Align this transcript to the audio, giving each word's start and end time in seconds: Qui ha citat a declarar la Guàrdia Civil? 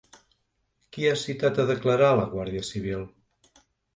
Qui 0.95 1.05
ha 1.09 1.19
citat 1.23 1.59
a 1.63 1.67
declarar 1.73 2.09
la 2.21 2.25
Guàrdia 2.33 2.65
Civil? 2.73 3.07